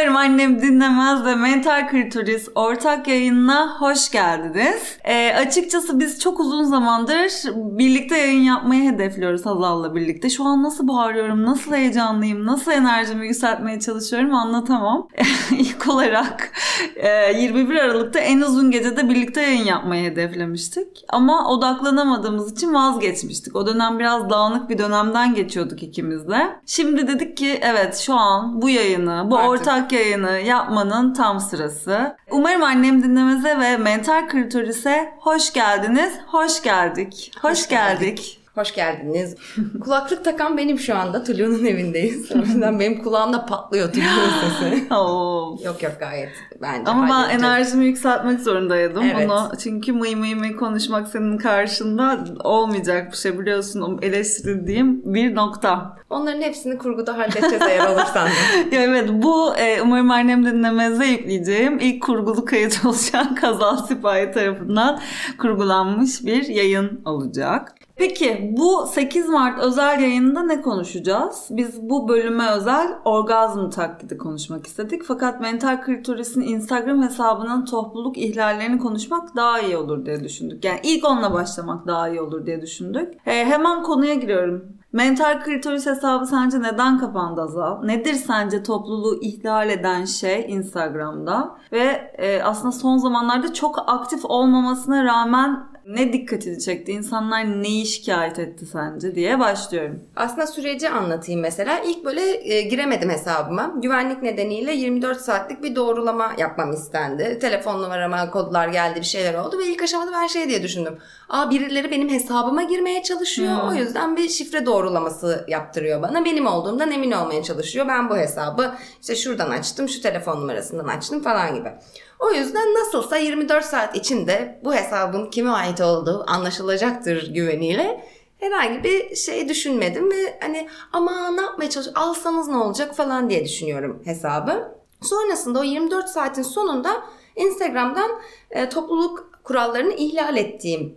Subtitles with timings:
[0.00, 4.98] later Annem dinlemez ve Mental Kritoris ortak yayınına hoş geldiniz.
[5.04, 10.30] Ee, açıkçası biz çok uzun zamandır birlikte yayın yapmayı hedefliyoruz Hazal'la birlikte.
[10.30, 15.08] Şu an nasıl bağırıyorum, nasıl heyecanlıyım, nasıl enerjimi yükseltmeye çalışıyorum anlatamam.
[15.50, 16.52] İlk olarak
[16.96, 17.08] e,
[17.40, 21.04] 21 Aralık'ta en uzun gecede birlikte yayın yapmayı hedeflemiştik.
[21.08, 23.56] Ama odaklanamadığımız için vazgeçmiştik.
[23.56, 26.60] O dönem biraz dağınık bir dönemden geçiyorduk ikimiz de.
[26.66, 29.50] Şimdi dedik ki evet şu an bu yayını, bu Artık.
[29.50, 32.16] ortak yayını yapmanın tam sırası.
[32.30, 37.32] Umarım annem dinlemeze ve mental kritorise hoş geldiniz, hoş geldik.
[37.42, 38.00] Hoş, Hoş geldik.
[38.00, 38.39] geldik.
[38.54, 39.36] Hoş geldiniz.
[39.80, 41.24] Kulaklık takan benim şu anda.
[41.24, 42.32] Tulu'nun evindeyiz.
[42.32, 44.84] O yüzden benim kulağımda patlıyor Tulu'nun sesi.
[45.66, 46.28] Yok yok gayet
[46.62, 49.28] bence Ama ben enerjimi yükseltmek zorundaydım Evet.
[49.28, 49.52] bunu.
[49.62, 53.80] Çünkü mıy mıy mıy konuşmak senin karşında olmayacak bir şey biliyorsun.
[53.80, 55.96] O eleştirildiğim bir nokta.
[56.10, 58.28] Onların hepsini kurguda halledeceğiz eğer olursan.
[58.72, 65.00] Ya evet bu e, umarım annem dinlemeze yükleyeceğim ilk kurgulu kayıt olacak Kazal Sipahi tarafından
[65.38, 67.74] kurgulanmış bir yayın olacak.
[68.00, 71.48] Peki bu 8 Mart özel yayında ne konuşacağız?
[71.50, 75.02] Biz bu bölüme özel orgazm taklidi konuşmak istedik.
[75.04, 80.64] Fakat Mental Kritoris'in Instagram hesabının topluluk ihlallerini konuşmak daha iyi olur diye düşündük.
[80.64, 83.14] Yani ilk onunla başlamak daha iyi olur diye düşündük.
[83.26, 84.64] E, hemen konuya giriyorum.
[84.92, 87.82] Mental kritoris hesabı sence neden kapandı Azal?
[87.82, 91.56] Nedir sence topluluğu ihlal eden şey Instagram'da?
[91.72, 96.92] Ve e, aslında son zamanlarda çok aktif olmamasına rağmen ne dikkatini çekti?
[96.92, 100.00] İnsanlar neyi şikayet etti sence diye başlıyorum.
[100.16, 101.78] Aslında süreci anlatayım mesela.
[101.78, 103.74] İlk böyle e, giremedim hesabıma.
[103.82, 107.38] Güvenlik nedeniyle 24 saatlik bir doğrulama yapmam istendi.
[107.40, 110.98] Telefon numarama kodlar geldi bir şeyler oldu ve ilk aşamada ben şey diye düşündüm.
[111.28, 113.62] Aa birileri benim hesabıma girmeye çalışıyor.
[113.62, 113.68] Hmm.
[113.68, 116.24] O yüzden bir şifre doğrulaması yaptırıyor bana.
[116.24, 117.88] Benim olduğumdan emin olmaya çalışıyor.
[117.88, 121.72] Ben bu hesabı işte şuradan açtım, şu telefon numarasından açtım falan gibi.
[122.20, 128.04] O yüzden nasılsa 24 saat içinde bu hesabın kime ait olduğu anlaşılacaktır güveniyle
[128.40, 133.44] herhangi bir şey düşünmedim ve hani ama ne yapmaya çalış alsanız ne olacak falan diye
[133.44, 134.80] düşünüyorum hesabı.
[135.02, 137.04] Sonrasında o 24 saatin sonunda
[137.36, 138.10] Instagram'dan
[138.50, 140.94] e, topluluk kurallarını ihlal ettiğim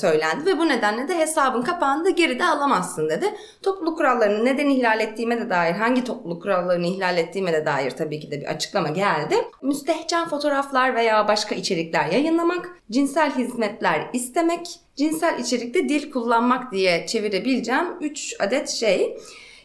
[0.00, 3.26] söylendi ve bu nedenle de hesabın kapağını da geride alamazsın dedi.
[3.62, 8.20] Topluluk kurallarını neden ihlal ettiğime de dair, hangi topluluk kurallarını ihlal ettiğime de dair tabii
[8.20, 9.34] ki de bir açıklama geldi.
[9.62, 14.66] Müstehcen fotoğraflar veya başka içerikler yayınlamak, cinsel hizmetler istemek,
[14.96, 19.16] cinsel içerikte dil kullanmak diye çevirebileceğim 3 adet şey.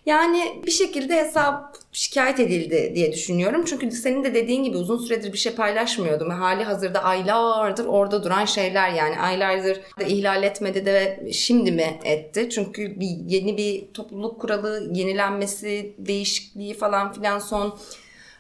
[0.08, 3.66] Yani bir şekilde hesap şikayet edildi diye düşünüyorum.
[3.66, 6.30] Çünkü senin de dediğin gibi uzun süredir bir şey paylaşmıyordum.
[6.30, 12.50] Hali hazırda aylardır orada duran şeyler yani aylardır da ihlal etmedi de şimdi mi etti?
[12.50, 17.80] Çünkü bir yeni bir topluluk kuralı yenilenmesi, değişikliği falan filan son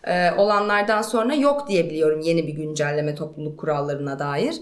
[0.04, 4.56] e, olanlardan sonra yok diye biliyorum yeni bir güncelleme topluluk kurallarına dair.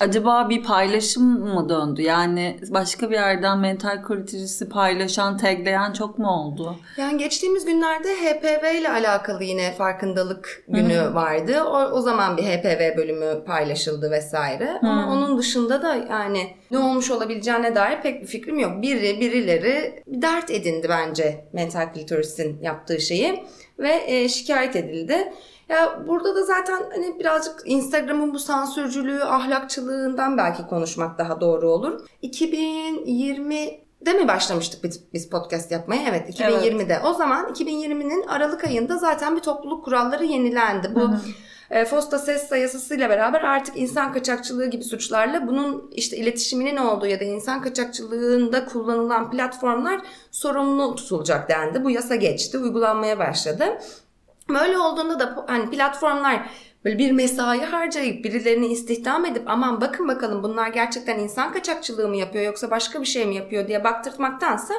[0.00, 1.24] Acaba bir paylaşım
[1.54, 2.02] mı döndü?
[2.02, 6.76] Yani başka bir yerden mental kalitesi paylaşan, tagleyen çok mu oldu?
[6.96, 11.62] Yani geçtiğimiz günlerde HPV ile alakalı yine farkındalık günü vardı.
[11.62, 14.78] O, o zaman bir HPV bölümü paylaşıldı vesaire.
[14.82, 18.82] Ama onun dışında da yani ne olmuş olabileceğine dair pek bir fikrim yok.
[18.82, 23.44] Biri birileri dert edindi bence mental klitorisin yaptığı şeyi
[23.78, 25.32] ve e, şikayet edildi.
[25.68, 32.00] Ya burada da zaten hani birazcık Instagram'ın bu sansürcülüğü, ahlakçılığından belki konuşmak daha doğru olur.
[32.22, 36.08] 2020'de mi başlamıştık biz, podcast yapmaya?
[36.08, 37.00] Evet 2020'de.
[37.04, 40.94] O zaman 2020'nin Aralık ayında zaten bir topluluk kuralları yenilendi.
[40.94, 41.00] Bu
[41.70, 47.20] e, FOSTA SESTA yasasıyla beraber artık insan kaçakçılığı gibi suçlarla bunun işte iletişiminin olduğu ya
[47.20, 50.00] da insan kaçakçılığında kullanılan platformlar
[50.30, 51.84] sorumlu tutulacak dendi.
[51.84, 53.78] Bu yasa geçti, uygulanmaya başladı.
[54.48, 56.50] Böyle olduğunda da hani platformlar
[56.84, 62.16] böyle bir mesai harcayıp birilerini istihdam edip aman bakın bakalım bunlar gerçekten insan kaçakçılığı mı
[62.16, 64.74] yapıyor yoksa başka bir şey mi yapıyor diye baktırtmaktansa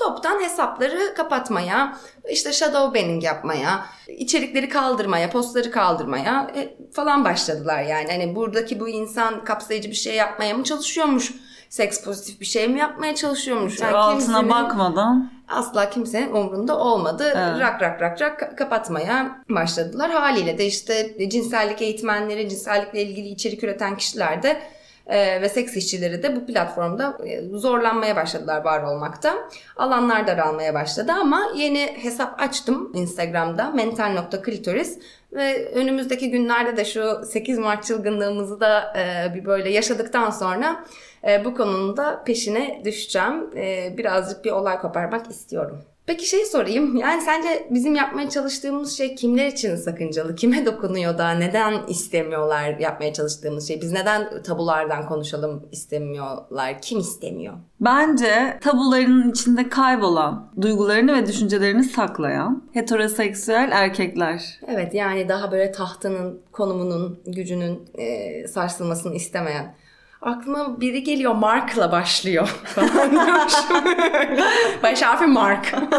[0.00, 1.98] toptan hesapları kapatmaya,
[2.30, 8.10] işte shadow banning yapmaya, içerikleri kaldırmaya, postları kaldırmaya e, falan başladılar yani.
[8.10, 11.32] Hani buradaki bu insan kapsayıcı bir şey yapmaya mı çalışıyormuş?
[11.70, 13.80] Seks pozitif bir şey mi yapmaya çalışıyormuş?
[13.80, 15.30] Yani Altına bakmadan.
[15.48, 17.24] asla kimsenin umrunda olmadı.
[17.26, 17.60] Evet.
[17.60, 20.10] Rak rak rak rak ka- kapatmaya başladılar.
[20.10, 24.60] Haliyle de işte cinsellik eğitmenleri, cinsellikle ilgili içerik üreten kişiler de
[25.06, 29.34] e, ve seks işçileri de bu platformda e, zorlanmaya başladılar var olmakta.
[29.76, 34.98] Alanlar daralmaya başladı ama yeni hesap açtım Instagram'da mental.klitoris
[35.32, 40.84] ve önümüzdeki günlerde de şu 8 Mart çılgınlığımızı da e, bir böyle yaşadıktan sonra
[41.28, 43.56] e, bu konunun da peşine düşeceğim.
[43.56, 45.84] E, birazcık bir olay koparmak istiyorum.
[46.10, 46.96] Peki şey sorayım.
[47.00, 50.34] Yani sence bizim yapmaya çalıştığımız şey kimler için sakıncalı?
[50.34, 53.80] Kime dokunuyor da neden istemiyorlar yapmaya çalıştığımız şey?
[53.80, 56.82] Biz neden tabulardan konuşalım istemiyorlar?
[56.82, 57.54] Kim istemiyor?
[57.80, 64.60] Bence tabuların içinde kaybolan, duygularını ve düşüncelerini saklayan heteroseksüel erkekler.
[64.68, 69.74] Evet yani daha böyle tahtının, konumunun, gücünün e, sarsılmasını istemeyen.
[70.22, 73.66] Aklıma biri geliyor Mark'la başlıyor falan diyormuşum.
[74.82, 75.74] Baş harfi Mark.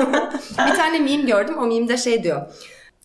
[0.52, 1.56] bir tane meme gördüm.
[1.58, 2.42] O meme'de şey diyor.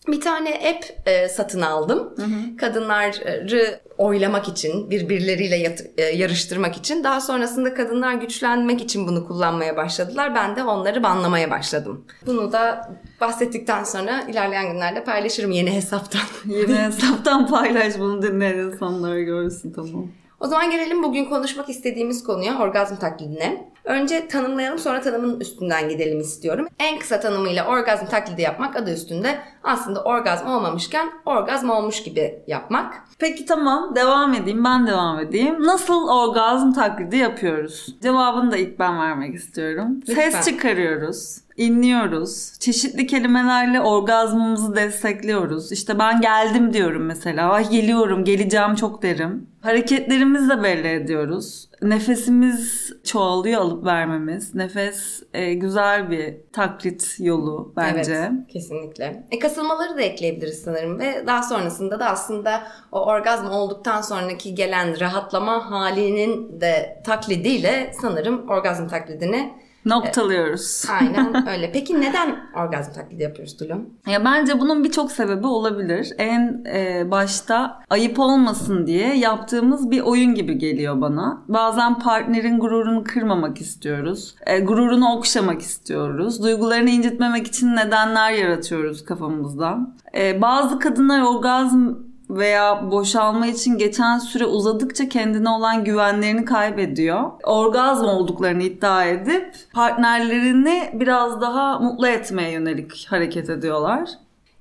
[0.08, 2.14] Bir tane app e, satın aldım.
[2.60, 7.04] Kadınları oylamak için, birbirleriyle yat- e, yarıştırmak için.
[7.04, 10.34] Daha sonrasında kadınlar güçlenmek için bunu kullanmaya başladılar.
[10.34, 12.04] Ben de onları banlamaya başladım.
[12.26, 12.90] Bunu da
[13.20, 16.20] bahsettikten sonra ilerleyen günlerde paylaşırım yeni hesaptan.
[16.46, 20.06] Yeni hesaptan paylaş bunu dinleyen insanlar görsün tamam.
[20.40, 23.70] O zaman gelelim bugün konuşmak istediğimiz konuya orgazm taklidine.
[23.84, 26.66] Önce tanımlayalım sonra tanımın üstünden gidelim istiyorum.
[26.78, 32.94] En kısa tanımıyla orgazm taklidi yapmak adı üstünde aslında orgazm olmamışken orgazm olmuş gibi yapmak.
[33.18, 35.62] Peki tamam devam edeyim ben devam edeyim.
[35.62, 37.96] Nasıl orgazm taklidi yapıyoruz?
[38.02, 40.00] Cevabını da ilk ben vermek istiyorum.
[40.08, 40.30] Lütfen.
[40.30, 42.58] Ses çıkarıyoruz, inliyoruz.
[42.60, 45.72] Çeşitli kelimelerle orgazmımızı destekliyoruz.
[45.72, 47.50] İşte ben geldim diyorum mesela.
[47.50, 49.46] Ay geliyorum, geleceğim çok derim.
[49.66, 51.68] Hareketlerimizle belli ediyoruz.
[51.82, 54.54] Nefesimiz çoğalıyor alıp vermemiz.
[54.54, 58.14] Nefes e, güzel bir taklit yolu bence.
[58.14, 59.26] Evet kesinlikle.
[59.30, 65.00] E, kasılmaları da ekleyebiliriz sanırım ve daha sonrasında da aslında o orgazm olduktan sonraki gelen
[65.00, 69.52] rahatlama halinin de taklidiyle sanırım orgazm taklidini
[69.86, 70.84] Noktalıyoruz.
[71.00, 71.72] aynen öyle.
[71.72, 73.90] Peki neden orgazm taklidi yapıyoruz Tulum?
[74.06, 76.12] Ya bence bunun birçok sebebi olabilir.
[76.18, 81.43] En e, başta ayıp olmasın diye yaptığımız bir oyun gibi geliyor bana.
[81.48, 84.34] Bazen partnerin gururunu kırmamak istiyoruz.
[84.46, 86.43] E, gururunu okşamak istiyoruz.
[86.43, 89.78] Duygularını incitmemek için nedenler yaratıyoruz kafamızda.
[90.16, 91.88] E, bazı kadınlar orgazm
[92.30, 97.30] veya boşalma için geçen süre uzadıkça kendine olan güvenlerini kaybediyor.
[97.42, 104.10] Orgazm olduklarını iddia edip partnerlerini biraz daha mutlu etmeye yönelik hareket ediyorlar.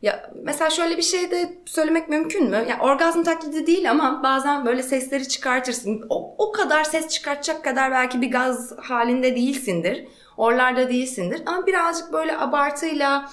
[0.01, 2.65] Ya mesela şöyle bir şey de söylemek mümkün mü?
[2.69, 6.05] Ya orgazm taklidi değil ama bazen böyle sesleri çıkartırsın.
[6.09, 10.07] O, o kadar ses çıkartacak kadar belki bir gaz halinde değilsindir.
[10.37, 11.41] Oralarda değilsindir.
[11.45, 13.29] Ama birazcık böyle abartıyla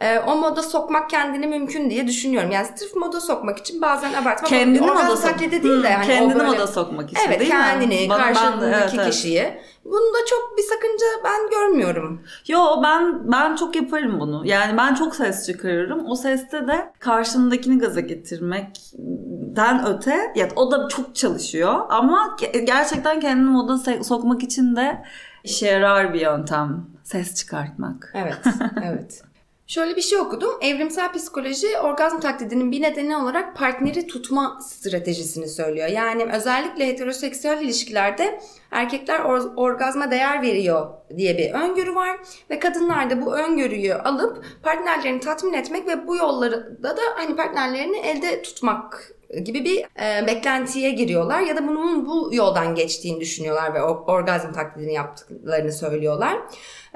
[0.00, 2.50] e, o moda sokmak kendini mümkün diye düşünüyorum.
[2.50, 4.46] Yani sırf moda sokmak için bazen abartmak.
[4.50, 7.40] Kendini moda sok- taklidi değil de Hı, yani o kendini böyle- moda sokmak için Evet
[7.40, 7.56] değil mi?
[7.60, 9.10] kendini, ben de- karşındaki evet, evet.
[9.10, 9.58] kişiyi.
[9.84, 12.22] Bunda çok bir sakınca ben görmüyorum.
[12.48, 14.42] Yo ben ben çok yaparım bunu.
[14.46, 16.06] Yani ben çok ses çıkarırım.
[16.06, 23.20] O seste de karşımdakini gaza getirmekten öte ya o da çok çalışıyor ama ge- gerçekten
[23.20, 25.02] kendini moda sokmak için de
[25.44, 26.86] işe yarar bir yöntem.
[27.04, 28.12] Ses çıkartmak.
[28.14, 28.38] Evet,
[28.84, 29.22] evet.
[29.68, 30.50] Şöyle bir şey okudum.
[30.60, 35.88] Evrimsel psikoloji orgazm taklidinin bir nedeni olarak partneri tutma stratejisini söylüyor.
[35.88, 42.16] Yani özellikle heteroseksüel ilişkilerde erkekler or- orgazma değer veriyor diye bir öngörü var
[42.50, 47.96] ve kadınlar da bu öngörüyü alıp partnerlerini tatmin etmek ve bu yolları da hani partnerlerini
[47.96, 49.12] elde tutmak
[49.44, 54.92] gibi bir e, beklentiye giriyorlar ya da bunun bu yoldan geçtiğini düşünüyorlar ve orgazm taklidini
[54.94, 56.38] yaptıklarını söylüyorlar.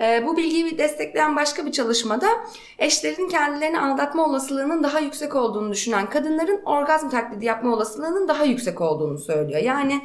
[0.02, 2.26] E, bu bilgiyi destekleyen başka bir çalışmada
[2.78, 8.80] eşlerin kendilerini aldatma olasılığının daha yüksek olduğunu düşünen kadınların orgazm taklidi yapma olasılığının daha yüksek
[8.80, 9.62] olduğunu söylüyor.
[9.62, 10.02] Yani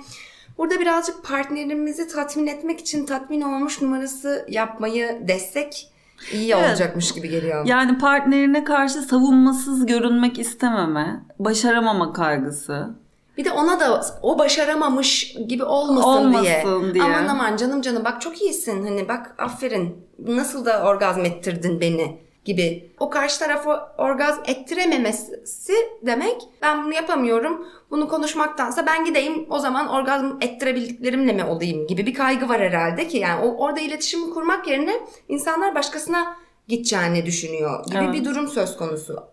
[0.58, 5.92] burada birazcık partnerimizi tatmin etmek için tatmin olmuş numarası yapmayı destek
[6.34, 6.70] iyi Evet.
[6.70, 7.66] olacakmış gibi geliyor.
[7.66, 12.90] Yani partnerine karşı savunmasız görünmek istememe, başaramama kaygısı.
[13.38, 16.94] Bir de ona da o başaramamış gibi olmasın, Olmasın diye.
[16.94, 17.04] diye.
[17.04, 18.86] Aman aman canım canım bak çok iyisin.
[18.86, 19.96] Hani bak aferin.
[20.28, 22.92] Nasıl da orgazm ettirdin beni gibi.
[23.00, 27.66] O karşı tarafa orgazm ettirememesi demek ben bunu yapamıyorum.
[27.92, 33.08] Bunu konuşmaktansa ben gideyim o zaman orgazm ettirebildiklerimle mi olayım gibi bir kaygı var herhalde
[33.08, 34.94] ki yani o, orada iletişimi kurmak yerine
[35.30, 36.38] insanlar başkasına
[36.68, 38.14] gideceğini düşünüyor gibi Evet.
[38.14, 39.24] bir durum söz konusu.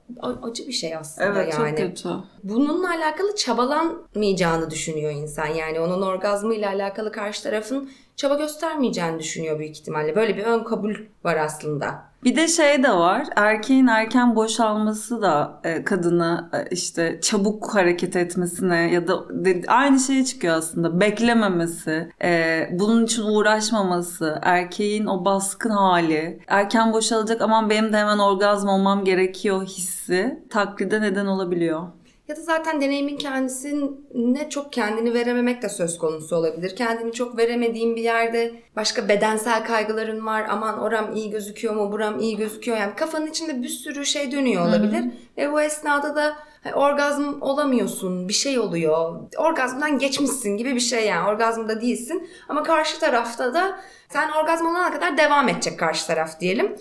[0.43, 2.09] Acı bir şey aslında Evet yani çok kötü.
[2.43, 5.47] bununla alakalı çabalanmayacağını düşünüyor insan.
[5.47, 10.17] Yani onun orgazmıyla alakalı karşı tarafın çaba göstermeyeceğini düşünüyor büyük ihtimalle.
[10.17, 10.95] Böyle bir ön kabul
[11.25, 12.05] var aslında.
[12.25, 13.27] Bir de şey de var.
[13.37, 20.01] Erkeğin erken boşalması da e, kadına e, işte çabuk hareket etmesine ya da de- aynı
[20.01, 21.01] şeye çıkıyor aslında.
[21.01, 28.19] Beklememesi, e, bunun için uğraşmaması, erkeğin o baskın hali, erken boşalacak aman benim de hemen
[28.19, 31.83] orgazm olmam gerekiyor hissi taklide neden olabiliyor.
[32.29, 36.77] Ya da zaten deneyimin kendisine çok kendini verememek de söz konusu olabilir.
[36.77, 40.47] Kendini çok veremediğin bir yerde başka bedensel kaygıların var.
[40.49, 42.77] Aman oram iyi gözüküyor mu, buram iyi gözüküyor.
[42.77, 45.05] Yani kafanın içinde bir sürü şey dönüyor olabilir.
[45.37, 49.21] Ve bu esnada da hani orgazm olamıyorsun, bir şey oluyor.
[49.37, 51.29] Orgazmdan geçmişsin gibi bir şey yani.
[51.29, 52.29] Orgazmda değilsin.
[52.49, 56.77] Ama karşı tarafta da sen orgazm olana kadar devam edecek karşı taraf diyelim.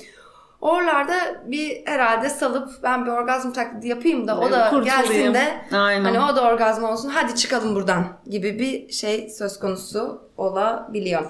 [0.63, 1.13] Oralarda
[1.45, 4.85] bir herhalde salıp ben bir orgazm taklidi yapayım da o da Kurtulayım.
[4.85, 6.03] gelsin de Aynen.
[6.03, 11.23] hani o da orgazm olsun hadi çıkalım buradan gibi bir şey söz konusu olabiliyor.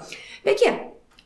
[0.44, 0.74] Peki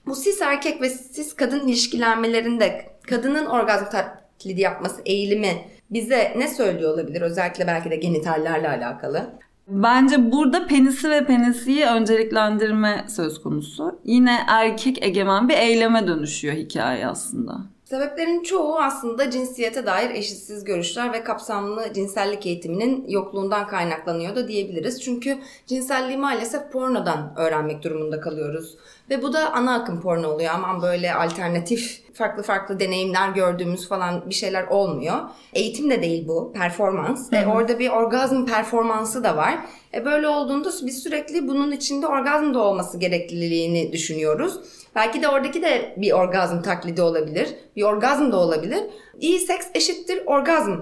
[0.07, 5.53] bu cis erkek ve cis kadın ilişkilenmelerinde kadının orgazm taklidi yapması eğilimi
[5.91, 7.21] bize ne söylüyor olabilir?
[7.23, 9.31] Özellikle belki de genitallerle alakalı.
[9.69, 13.99] Bence burada penisi ve penisiyi önceliklendirme söz konusu.
[14.05, 17.53] Yine erkek egemen bir eyleme dönüşüyor hikaye aslında.
[17.91, 25.03] Sebeplerin çoğu aslında cinsiyete dair eşitsiz görüşler ve kapsamlı cinsellik eğitiminin yokluğundan kaynaklanıyor da diyebiliriz.
[25.03, 28.77] Çünkü cinselliği maalesef pornodan öğrenmek durumunda kalıyoruz.
[29.11, 30.51] Ve bu da ana akım porno oluyor.
[30.55, 35.17] Aman böyle alternatif farklı farklı deneyimler gördüğümüz falan bir şeyler olmuyor.
[35.53, 37.33] Eğitim de değil bu, performans.
[37.33, 39.59] E, orada bir orgazm performansı da var.
[39.95, 44.61] E, böyle olduğunda biz sürekli bunun içinde orgazm da olması gerekliliğini düşünüyoruz.
[44.95, 47.49] Belki de oradaki de bir orgazm taklidi olabilir.
[47.77, 48.81] Bir orgazm da olabilir.
[49.21, 50.73] İyi seks eşittir orgazm.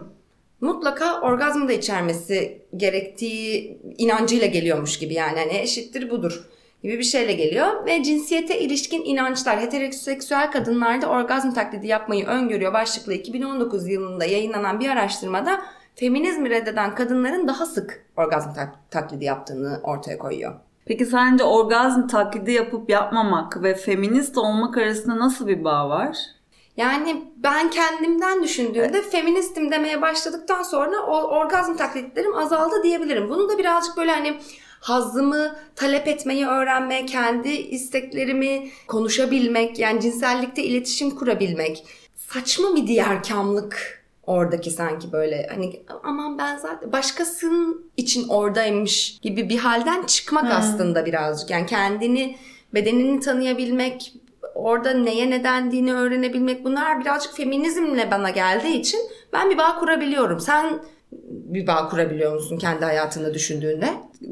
[0.61, 5.39] Mutlaka orgazm da içermesi gerektiği inancıyla geliyormuş gibi yani.
[5.39, 6.47] Hani eşittir budur
[6.83, 7.87] gibi bir şeyle geliyor.
[7.87, 14.89] Ve cinsiyete ilişkin inançlar heteroseksüel kadınlarda orgazm taklidi yapmayı öngörüyor başlıklı 2019 yılında yayınlanan bir
[14.89, 15.61] araştırmada
[15.95, 20.55] feminizmi reddeden kadınların daha sık orgazm tak- taklidi yaptığını ortaya koyuyor.
[20.87, 26.16] Peki sence orgazm taklidi yapıp yapmamak ve feminist olmak arasında nasıl bir bağ var?
[26.76, 33.28] Yani ben kendimden düşündüğümde feministim demeye başladıktan sonra orgazm taklitlerim azaldı diyebilirim.
[33.28, 34.37] Bunu da birazcık böyle hani
[34.81, 41.87] hazzımı talep etmeyi öğrenme, kendi isteklerimi konuşabilmek, yani cinsellikte iletişim kurabilmek.
[42.16, 43.96] Saçma bir diğerkamlık
[44.26, 51.06] oradaki sanki böyle hani aman ben zaten başkasının için oradaymış gibi bir halden çıkmak aslında
[51.06, 51.50] birazcık.
[51.50, 52.37] Yani kendini,
[52.75, 54.14] bedenini tanıyabilmek,
[54.54, 59.00] orada neye ne dendiğini öğrenebilmek bunlar birazcık feminizmle bana geldiği için
[59.33, 60.40] ben bir bağ kurabiliyorum.
[60.40, 60.80] Sen
[61.27, 63.89] bir bağ kurabiliyor musun kendi hayatında düşündüğünde?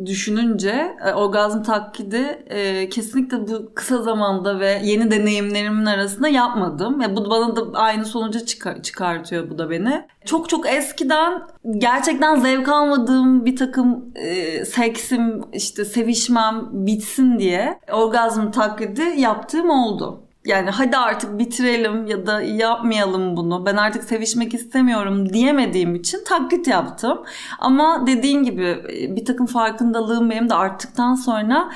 [0.07, 7.01] Düşününce e, orgazm taklidi e, kesinlikle bu kısa zamanda ve yeni deneyimlerimin arasında yapmadım.
[7.01, 10.07] Ve bu bana da aynı sonuca çıkar- çıkartıyor bu da beni.
[10.25, 11.43] Çok çok eskiden
[11.79, 20.24] gerçekten zevk almadığım bir takım e, seksim işte sevişmem bitsin diye orgazm taklidi yaptığım oldu.
[20.47, 23.67] Yani hadi artık bitirelim ya da yapmayalım bunu.
[23.67, 27.19] Ben artık sevişmek istemiyorum diyemediğim için taklit yaptım.
[27.59, 31.71] Ama dediğin gibi e, bir takım farkındalığım benim de arttıktan sonra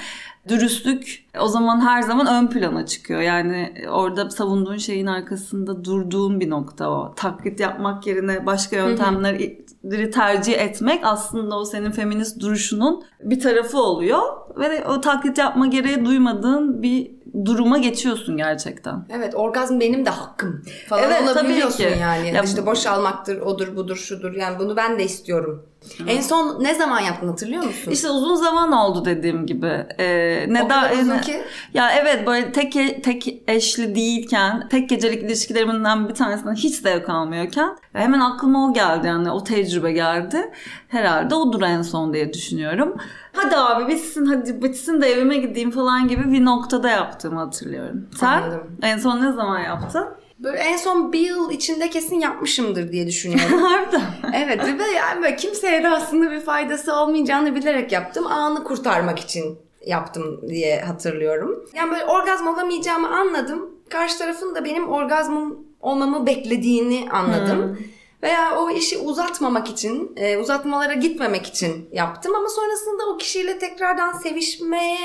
[0.49, 3.21] dürüstlük o zaman her zaman ön plana çıkıyor.
[3.21, 7.15] Yani orada savunduğun şeyin arkasında durduğun bir nokta o.
[7.17, 14.21] Taklit yapmak yerine başka yöntemleri tercih etmek aslında o senin feminist duruşunun bir tarafı oluyor.
[14.57, 19.07] Ve o taklit yapma gereği duymadığın bir duruma geçiyorsun gerçekten.
[19.11, 22.01] Evet orgazm benim de hakkım falan Evet, olabiliyorsun tabii ki.
[22.01, 22.29] yani.
[22.35, 24.33] Ya işte boşalmaktır, odur, budur, şudur.
[24.35, 25.67] Yani bunu ben de istiyorum.
[26.07, 27.91] En son ne zaman yaptın hatırlıyor musun?
[27.91, 29.87] İşte uzun zaman oldu dediğim gibi.
[29.99, 31.43] Ee, ne O kadar da- uzun ki.
[31.75, 32.73] Ya evet böyle tek
[33.05, 39.07] tek eşli değilken, tek gecelik ilişkilerimden bir tanesinden hiç zevk almıyorken hemen aklıma o geldi
[39.07, 40.51] yani o tecrübe geldi.
[40.89, 42.97] Herhalde odur en son diye düşünüyorum.
[43.33, 48.07] Hadi abi bitsin hadi bitsin de evime gideyim falan gibi bir noktada yaptığımı hatırlıyorum.
[48.17, 48.77] Sen Anladım.
[48.83, 50.07] en son ne zaman yaptın?
[50.39, 53.59] Böyle en son bir yıl içinde kesin yapmışımdır diye düşünüyorum.
[53.63, 54.03] Harbiden.
[54.35, 58.27] evet ve yani böyle kimseye de aslında bir faydası olmayacağını bilerek yaptım.
[58.27, 61.65] Anı kurtarmak için yaptım diye hatırlıyorum.
[61.75, 63.71] Yani böyle orgazm olamayacağımı anladım.
[63.89, 67.79] Karşı tarafın da benim orgazmım olmamı beklediğini anladım.
[68.23, 72.35] Veya o işi uzatmamak için, e, uzatmalara gitmemek için yaptım.
[72.35, 74.99] Ama sonrasında o kişiyle tekrardan sevişmeye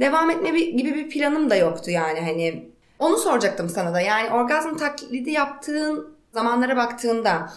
[0.00, 2.73] devam etme gibi bir planım da yoktu yani hani.
[2.98, 4.00] Onu soracaktım sana da.
[4.00, 7.50] Yani orgazm taklidi yaptığın zamanlara baktığında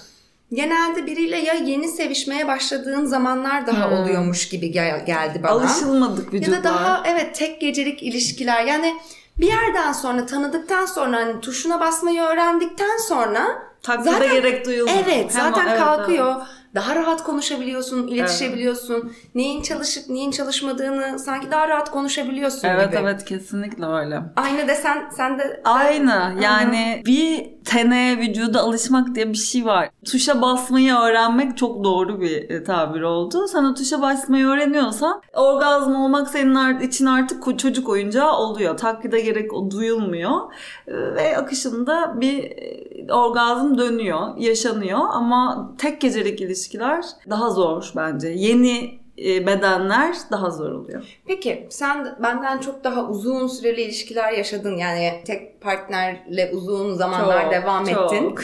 [0.53, 5.51] genelde biriyle ya yeni sevişmeye başladığın zamanlar daha oluyormuş gibi gel- geldi bana.
[5.51, 6.59] Alışılmadık Ya vücutlar.
[6.59, 8.95] da daha evet tek gecelik ilişkiler yani
[9.37, 13.47] bir yerden sonra tanıdıktan sonra hani tuşuna basmayı öğrendikten sonra
[13.83, 14.97] Taklide zaten- gerek duyulmuyor.
[15.05, 16.35] Evet Hem- zaten evet, kalkıyor.
[16.37, 16.47] evet.
[16.75, 19.11] Daha rahat konuşabiliyorsun, iletişebiliyorsun.
[19.35, 22.99] Neyin çalışıp neyin çalışmadığını sanki daha rahat konuşabiliyorsun Evet gibi.
[23.01, 24.21] evet kesinlikle öyle.
[24.35, 29.89] Aynı desen sen de Aynı yani bir tene vücuda alışmak diye bir şey var.
[30.05, 33.47] Tuşa basmayı öğrenmek çok doğru bir e, tabir oldu.
[33.47, 38.77] Sen o tuşa basmayı öğreniyorsan orgazm olmak senin için artık çocuk oyuncağı oluyor.
[38.77, 40.31] Taklide gerek o duyulmuyor
[40.87, 48.27] E, ve akışında bir e, orgazm dönüyor, yaşanıyor ama tek gecelik ilişkiler daha zor bence.
[48.27, 51.03] Yeni e, bedenler daha zor oluyor.
[51.27, 54.77] Peki sen de- benden çok daha uzun süreli ilişkiler yaşadın.
[54.77, 58.13] Yani tek partnerle uzun zamanlar Çok, devam çok.
[58.13, 58.35] ettin.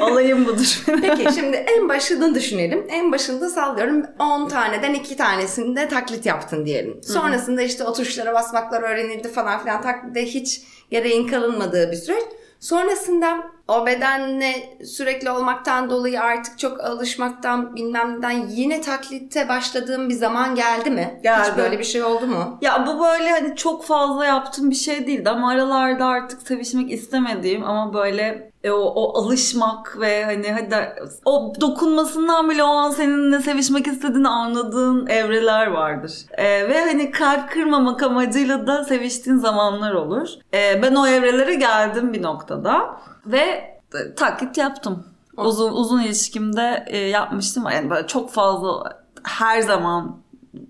[0.00, 0.84] Olayım budur.
[1.02, 2.86] Peki şimdi en başını düşünelim.
[2.88, 7.00] En başında sallıyorum 10 taneden 2 tanesinde taklit yaptın diyelim.
[7.02, 9.82] Sonrasında işte o tuşlara basmaklar öğrenildi falan filan.
[9.82, 12.24] Taklide hiç gereğin kalınmadığı bir süreç.
[12.60, 20.14] Sonrasında o bedenle sürekli olmaktan dolayı artık çok alışmaktan bilmem neden yine taklitte başladığım bir
[20.14, 21.20] zaman geldi mi?
[21.22, 21.50] Geldi.
[21.50, 22.58] Hiç böyle bir şey oldu mu?
[22.62, 27.64] Ya bu böyle hani çok fazla yaptığım bir şey değildi ama aralarda artık sevişmek istemediğim
[27.64, 33.40] ama böyle e, o, o alışmak ve hani hadi o dokunmasından bile o an seninle
[33.40, 36.12] sevişmek istediğini anladığın evreler vardır.
[36.32, 40.28] E, ve hani kalp kırmamak amacıyla da seviştiğin zamanlar olur.
[40.54, 43.76] E, ben o evrelere geldim bir noktada ve
[44.16, 45.06] taklit yaptım.
[45.36, 47.64] Uzun uzun ilişkimde e, yapmıştım.
[47.72, 50.22] Yani böyle çok fazla her zaman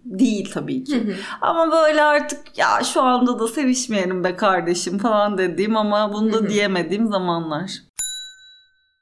[0.04, 1.16] değil tabii ki.
[1.40, 6.48] Ama böyle artık ya şu anda da sevişmeyelim be kardeşim falan dediğim ama bunu da
[6.48, 7.70] diyemediğim zamanlar.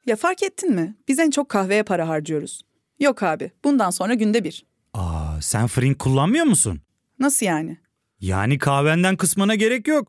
[0.07, 0.97] Ya fark ettin mi?
[1.09, 2.63] Biz en çok kahveye para harcıyoruz.
[3.01, 4.65] Yok abi, bundan sonra günde bir.
[4.95, 6.81] Aa, sen Frink kullanmıyor musun?
[7.19, 7.79] Nasıl yani?
[8.21, 10.09] Yani kahvenden kısmına gerek yok.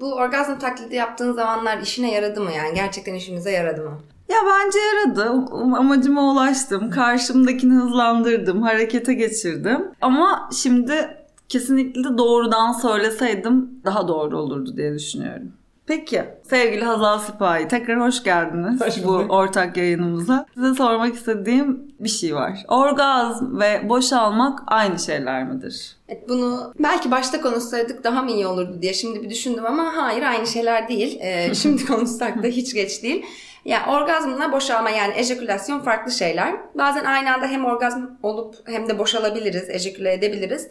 [0.00, 2.74] Bu orgazm taklidi yaptığın zamanlar işine yaradı mı yani?
[2.74, 3.98] Gerçekten işimize yaradı mı?
[4.28, 5.20] Ya bence yaradı.
[5.50, 6.90] Um- Amacıma ulaştım.
[6.90, 8.62] Karşımdakini hızlandırdım.
[8.62, 9.84] Harekete geçirdim.
[10.00, 11.08] Ama şimdi
[11.48, 15.52] kesinlikle doğrudan söyleseydim daha doğru olurdu diye düşünüyorum.
[15.86, 20.46] Peki sevgili Hazal Sipahi tekrar hoş geldiniz bu ortak yayınımıza.
[20.54, 22.64] Size sormak istediğim bir şey var.
[22.68, 25.96] Orgazm ve boşalmak aynı şeyler midir?
[26.08, 30.22] Evet, bunu belki başta konuşsaydık daha mı iyi olurdu diye şimdi bir düşündüm ama hayır
[30.22, 31.18] aynı şeyler değil.
[31.20, 33.26] Ee, şimdi konuşsak da hiç geç değil.
[33.64, 36.54] Yani orgazmla boşalma yani ejekülasyon farklı şeyler.
[36.74, 40.68] Bazen aynı anda hem orgazm olup hem de boşalabiliriz, ejeküle edebiliriz.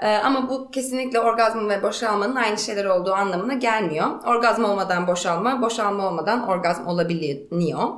[0.00, 4.06] Ee, ama bu kesinlikle orgazm ve boşalmanın aynı şeyler olduğu anlamına gelmiyor.
[4.26, 7.88] Orgazm olmadan boşalma, boşalma olmadan orgazm olabiliyor.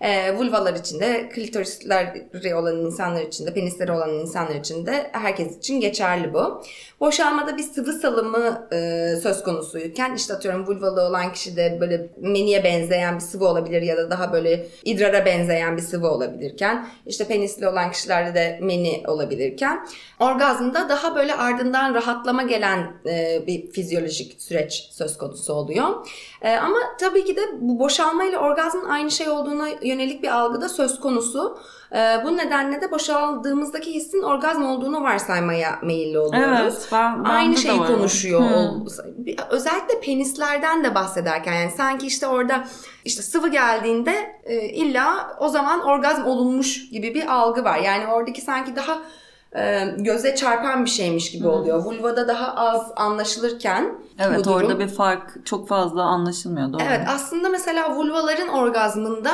[0.00, 5.58] Ee, vulvalar için de, klitorisleri olan insanlar için de, penisleri olan insanlar için de herkes
[5.58, 6.62] için geçerli bu.
[7.00, 13.14] Boşalmada bir sıvı salımı e, söz konusuyken işte atıyorum vulvalı olan kişide böyle meniye benzeyen
[13.14, 17.90] bir sıvı olabilir ya da daha böyle idrara benzeyen bir sıvı olabilirken işte penisli olan
[17.90, 19.86] kişilerde de meni olabilirken
[20.20, 26.06] orgazmda daha böyle ardından rahatlama gelen e, bir fizyolojik süreç söz konusu oluyor.
[26.42, 30.68] E, ama tabii ki de bu boşalma ile orgazmın aynı şey olduğuna yönelik bir algıda
[30.68, 31.58] söz konusu.
[31.92, 36.58] E, bu nedenle de boşaldığımızdaki hissin orgazm olduğunu varsaymaya meyilli oluyoruz.
[36.62, 38.40] Evet, ben, bende Aynı şeyi konuşuyor.
[38.40, 38.86] Hmm.
[39.50, 42.64] Özellikle penislerden de bahsederken yani sanki işte orada
[43.04, 47.78] işte sıvı geldiğinde e, illa o zaman orgazm olunmuş gibi bir algı var.
[47.78, 48.98] Yani oradaki sanki daha
[49.98, 51.84] göze çarpan bir şeymiş gibi oluyor.
[51.84, 53.84] Vulvada daha az anlaşılırken
[54.18, 54.56] bu Evet durum.
[54.56, 56.82] orada bir fark çok fazla anlaşılmıyor doğru.
[56.88, 59.30] Evet aslında mesela vulvaların orgazmında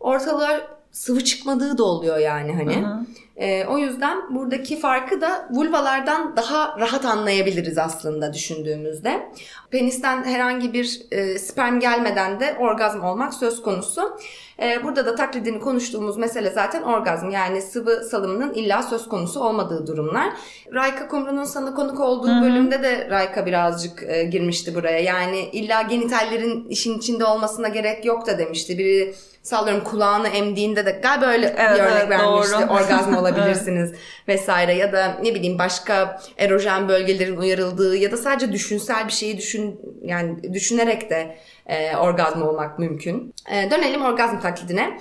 [0.00, 0.60] ortalığa
[0.92, 2.76] sıvı çıkmadığı da oluyor yani hani.
[2.76, 2.98] Hı hı.
[3.36, 9.30] Ee, o yüzden buradaki farkı da vulvalardan daha rahat anlayabiliriz aslında düşündüğümüzde.
[9.70, 14.18] Penisten herhangi bir e, sperm gelmeden de orgazm olmak söz konusu.
[14.62, 19.86] Ee, burada da taklidini konuştuğumuz mesele zaten orgazm yani sıvı salımının illa söz konusu olmadığı
[19.86, 20.30] durumlar.
[20.74, 24.98] Rayka Kumru'nun sana konuk olduğu bölümde de Rayka birazcık e, girmişti buraya.
[24.98, 28.78] Yani illa genitallerin işin içinde olmasına gerek yok da demişti.
[28.78, 32.54] Biri sallıyorum kulağını emdiğinde de galiba öyle Evet, bir örnek evet, vermişti.
[32.54, 32.72] doğru.
[32.72, 33.92] Orgazm olabilirsiniz
[34.28, 39.38] vesaire ya da ne bileyim başka erojen bölgelerin uyarıldığı ya da sadece düşünsel bir şeyi
[39.38, 43.34] düşün yani düşünerek de e, orgazm olmak mümkün.
[43.50, 44.98] E, dönelim orgazm taklidine.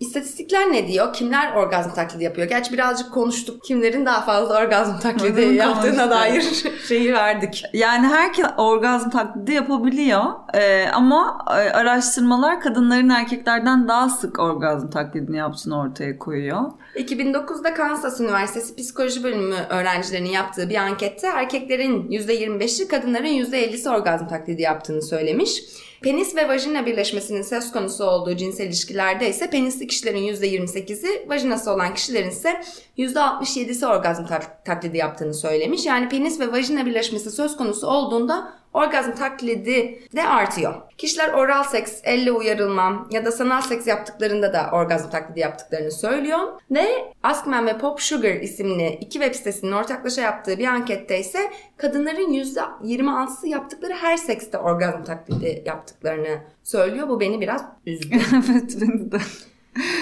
[0.00, 1.12] İstatistikler ne diyor?
[1.12, 2.48] Kimler orgazm taklidi yapıyor?
[2.48, 3.64] Gerçi birazcık konuştuk.
[3.64, 6.44] Kimlerin daha fazla orgazm taklidi hı, yaptığına dair
[6.88, 7.64] şeyi verdik.
[7.72, 15.36] Yani herkes orgazm taklidi yapabiliyor Ee, ama e, araştırmalar kadınların erkeklerden daha sık orgazm taklidini
[15.36, 16.62] yaptığını ortaya koyuyor.
[16.94, 24.62] 2009'da Kansas Üniversitesi Psikoloji Bölümü öğrencilerinin yaptığı bir ankette erkeklerin %25'i kadınların %50'si orgazm taklidi
[24.62, 25.62] yaptığını söylemiş.
[26.02, 31.94] Penis ve vajina birleşmesinin söz konusu olduğu cinsel ilişkilerde ise penisli kişilerin %28'i, vajinası olan
[31.94, 32.62] kişilerin ise
[32.98, 35.86] %67'si orgazm tak- taklidi yaptığını söylemiş.
[35.86, 40.74] Yani penis ve vajina birleşmesi söz konusu olduğunda orgazm taklidi de artıyor.
[40.98, 46.38] Kişiler oral seks, elle uyarılma ya da sanal seks yaptıklarında da orgazm taklidi yaptıklarını söylüyor.
[46.70, 46.86] Ve
[47.22, 51.38] Askman ve Pop Sugar isimli iki web sitesinin ortaklaşa yaptığı bir ankette ise
[51.76, 57.08] kadınların %26'sı yaptıkları her sekste orgazm taklidi yaptıklarını söylüyor.
[57.08, 58.08] Bu beni biraz üzdü.
[58.50, 59.18] evet beni de.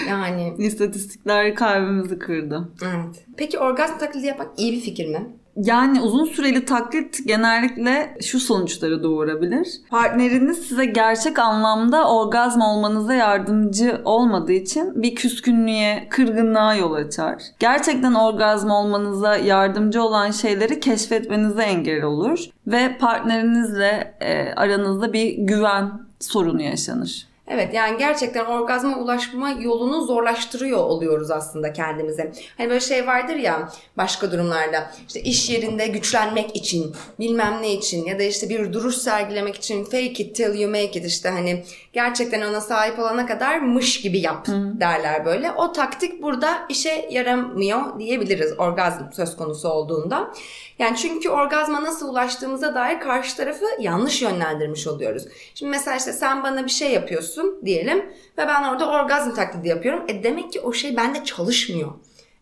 [0.09, 2.69] Yani İstatistikler kalbimizi kırdı.
[2.83, 3.25] evet.
[3.37, 5.27] Peki orgazm taklidi yapmak iyi bir fikir mi?
[5.57, 9.69] Yani uzun süreli taklit genellikle şu sonuçları doğurabilir.
[9.91, 17.43] Partneriniz size gerçek anlamda orgazm olmanıza yardımcı olmadığı için bir küskünlüğe, kırgınlığa yol açar.
[17.59, 25.91] Gerçekten orgazm olmanıza yardımcı olan şeyleri keşfetmenize engel olur ve partnerinizle e, aranızda bir güven
[26.21, 27.34] sorunu yaşanır.
[27.49, 32.33] Evet yani gerçekten orgazma ulaşma yolunu zorlaştırıyor oluyoruz aslında kendimize.
[32.57, 38.05] Hani böyle şey vardır ya başka durumlarda işte iş yerinde güçlenmek için bilmem ne için
[38.05, 41.65] ya da işte bir duruş sergilemek için fake it till you make it işte hani
[41.93, 44.47] gerçekten ona sahip olana kadar mış gibi yap
[44.81, 45.53] derler böyle.
[45.53, 50.31] O taktik burada işe yaramıyor diyebiliriz orgazm söz konusu olduğunda.
[50.79, 55.25] Yani çünkü orgazma nasıl ulaştığımıza dair karşı tarafı yanlış yönlendirmiş oluyoruz.
[55.55, 57.99] Şimdi mesela işte sen bana bir şey yapıyorsun diyelim
[58.39, 60.05] ve ben orada orgazm taklidi yapıyorum.
[60.09, 61.93] E demek ki o şey bende çalışmıyor.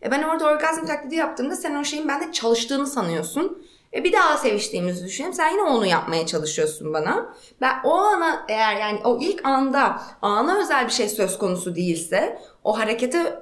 [0.03, 3.67] E ben orada orgazm taklidi yaptığımda sen o şeyin bende çalıştığını sanıyorsun.
[3.95, 5.35] E bir daha seviştiğimizi düşünelim.
[5.35, 7.35] Sen yine onu yapmaya çalışıyorsun bana.
[7.61, 12.39] Ben o ana eğer yani o ilk anda ana özel bir şey söz konusu değilse
[12.65, 13.41] o harekete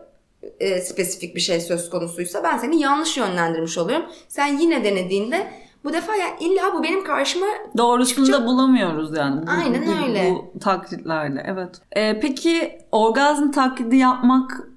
[0.61, 4.07] e, spesifik bir şey söz konusuysa ben seni yanlış yönlendirmiş oluyorum.
[4.29, 5.51] Sen yine denediğinde
[5.85, 7.47] bu defa ya illa bu benim karşıma
[7.79, 9.47] Doğrusunu Çıkacak- da bulamıyoruz yani.
[9.47, 10.31] Bu, Aynen bu- öyle.
[10.31, 11.71] Bu taklitlerle evet.
[11.97, 14.69] Ee, peki orgazm taklidi yapmak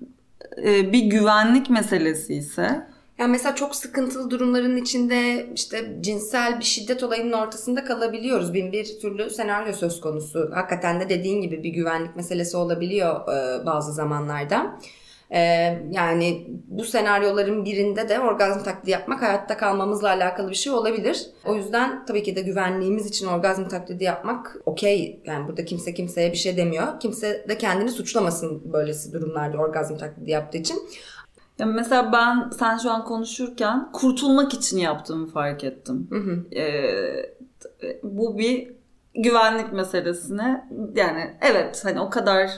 [0.63, 7.03] e, bir güvenlik meselesi ise yani mesela çok sıkıntılı durumların içinde işte cinsel bir şiddet
[7.03, 8.53] olayının ortasında kalabiliyoruz.
[8.53, 10.51] Bin bir türlü senaryo söz konusu.
[10.53, 14.79] Hakikaten de dediğin gibi bir güvenlik meselesi olabiliyor e, bazı zamanlarda.
[15.31, 15.39] Ee,
[15.91, 21.25] yani bu senaryoların birinde de orgazm taklidi yapmak hayatta kalmamızla alakalı bir şey olabilir.
[21.45, 25.21] O yüzden tabii ki de güvenliğimiz için orgazm taklidi yapmak okey.
[25.25, 26.99] Yani burada kimse kimseye bir şey demiyor.
[26.99, 30.79] Kimse de kendini suçlamasın böylesi durumlarda orgazm taklidi yaptığı için.
[31.59, 36.09] Ya mesela ben sen şu an konuşurken kurtulmak için yaptığımı fark ettim.
[36.55, 37.33] Ee,
[38.03, 38.71] bu bir
[39.15, 42.49] güvenlik meselesine yani evet hani o kadar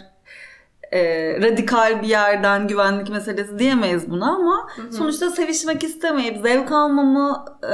[0.92, 1.02] e,
[1.42, 7.74] radikal bir yerden güvenlik meselesi diyemeyiz buna ama sonuçta sevişmek istemeyip zevk almamı e,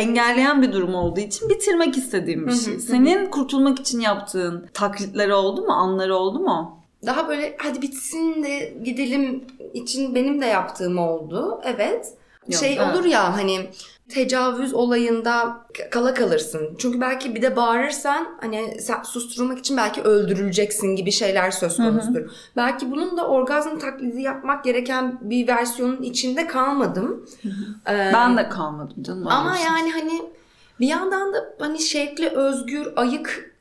[0.00, 2.78] engelleyen bir durum olduğu için bitirmek istediğim bir şey.
[2.78, 5.72] Senin kurtulmak için yaptığın taklitleri oldu mu?
[5.72, 6.78] Anları oldu mu?
[7.06, 11.60] Daha böyle hadi bitsin de gidelim için benim de yaptığım oldu.
[11.64, 12.14] Evet.
[12.48, 12.96] Yok, şey evet.
[12.96, 13.66] olur ya hani
[14.08, 16.76] tecavüz olayında kala kalırsın.
[16.78, 22.30] Çünkü belki bir de bağırırsan hani sen susturulmak için belki öldürüleceksin gibi şeyler söz konusudur.
[22.56, 27.26] Belki bunun da orgazm taklidi yapmak gereken bir versiyonun içinde kalmadım.
[27.88, 29.26] Ee, Ben de kalmadım canım.
[29.26, 29.66] ama şey.
[29.66, 30.22] yani hani
[30.80, 33.54] bir yandan da hani şevkli, özgür, ayık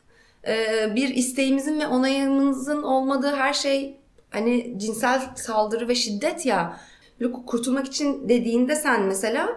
[0.47, 0.55] e,
[0.95, 3.97] bir isteğimizin ve onayımızın olmadığı her şey
[4.29, 6.77] hani cinsel saldırı ve şiddet ya.
[7.47, 9.49] Kurtulmak için dediğinde sen mesela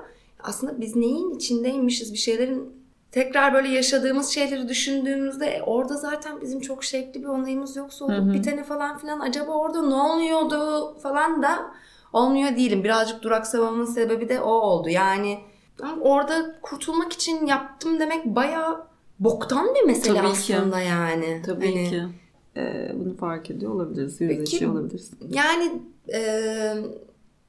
[0.42, 2.81] aslında biz neyin içindeymişiz bir şeylerin
[3.12, 8.35] tekrar böyle yaşadığımız şeyleri düşündüğümüzde e, orada zaten bizim çok şevkli bir onayımız yoksa olup
[8.35, 11.70] bitene falan filan acaba orada ne oluyordu falan da
[12.12, 12.85] olmuyor değilim.
[12.85, 14.88] Birazcık duraksamamın sebebi de o oldu.
[14.88, 15.38] Yani
[16.00, 18.87] orada kurtulmak için yaptım demek bayağı
[19.20, 20.57] boktan bir mesele Tabii ki.
[20.57, 21.42] aslında yani.
[21.46, 22.03] Tabii Hani- ki.
[22.57, 24.20] Ee, bunu fark ediyor olabiliriz.
[24.20, 25.11] Yüzleşiyor olabiliriz.
[25.29, 25.72] Yani
[26.14, 26.22] e,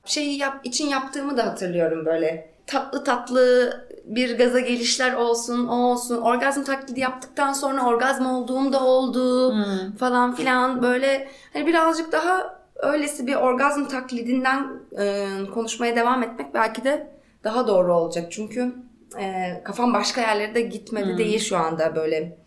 [0.05, 2.50] şeyi yap, için yaptığımı da hatırlıyorum böyle.
[2.67, 3.73] Tatlı tatlı
[4.05, 6.17] bir gaza gelişler olsun, o olsun.
[6.21, 9.91] Orgazm taklidi yaptıktan sonra orgazm olduğum da oldu Hmm.
[9.91, 10.81] falan filan.
[10.81, 14.67] Böyle hani birazcık daha öylesi bir orgazm taklidinden
[14.99, 17.07] e, konuşmaya devam etmek belki de
[17.43, 18.31] daha doğru olacak.
[18.31, 18.75] Çünkü
[19.19, 22.37] e, kafam başka yerlere de gitmedi değil şu anda böyle.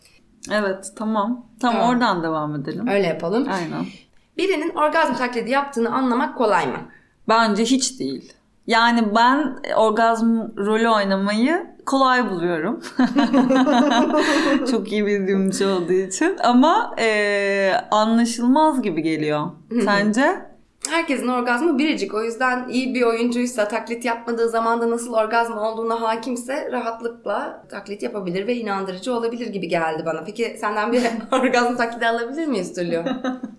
[0.53, 1.47] Evet tamam.
[1.61, 1.95] Tamam Tamam.
[1.95, 2.89] oradan devam edelim.
[2.89, 3.49] Öyle yapalım.
[3.53, 3.87] Aynen.
[4.39, 6.79] Birinin orgazm taklidi yaptığını anlamak kolay mı?
[7.29, 8.33] Bence hiç değil.
[8.67, 12.81] Yani ben orgazm rolü oynamayı kolay buluyorum.
[14.71, 16.37] Çok iyi bildiğim bir şey olduğu için.
[16.45, 19.47] Ama e, anlaşılmaz gibi geliyor.
[19.85, 20.54] Sence?
[20.91, 22.15] Herkesin orgazmı biricik.
[22.15, 28.03] O yüzden iyi bir oyuncuysa taklit yapmadığı zaman da nasıl orgazm olduğuna hakimse rahatlıkla taklit
[28.03, 30.25] yapabilir ve inandırıcı olabilir gibi geldi bana.
[30.25, 33.03] Peki senden bir orgazm taklidi alabilir miyiz Tülyo?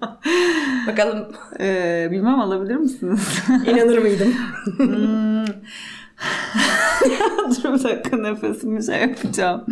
[0.87, 1.27] Bakalım
[1.59, 3.39] E, bilmem alabilir misiniz?
[3.67, 4.33] inanır mıydım?
[4.77, 5.45] Hmm.
[7.49, 9.65] Dur bir dakika nefesimi şey yapacağım.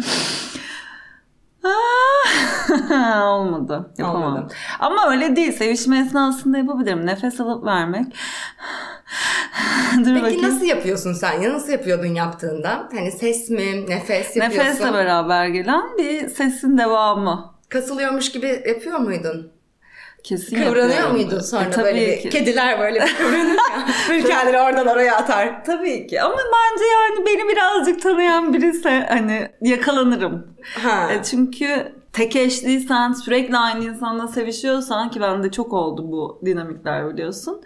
[3.24, 3.94] Olmadı.
[3.98, 4.34] Yapamam.
[4.36, 4.54] Olmadı.
[4.80, 5.52] Ama öyle değil.
[5.52, 7.06] Sevişme esnasında yapabilirim.
[7.06, 8.06] Nefes alıp vermek.
[10.00, 10.44] Dur Peki bakayım.
[10.44, 11.54] nasıl yapıyorsun sen ya?
[11.54, 12.90] Nasıl yapıyordun yaptığında?
[12.94, 14.40] Hani ses mi, nefes yapıyorsun?
[14.72, 17.54] Nefesle beraber gelen bir sesin devamı.
[17.70, 19.52] Kasılıyormuş gibi yapıyor muydun?
[20.24, 22.30] Kesin Kıvranıyor muydun sonra E, tabii böyle bir ki.
[22.30, 23.58] kediler böyle bir kıvranır
[24.18, 24.24] ya.
[24.28, 25.64] Kendini oradan oraya atar.
[25.66, 30.48] Tabii ki ama bence yani beni birazcık tanıyan birisi hani yakalanırım.
[30.84, 31.12] Ha.
[31.12, 37.62] E, çünkü tek eşliysen sürekli aynı insanla sevişiyorsan ki bende çok oldu bu dinamikler biliyorsun.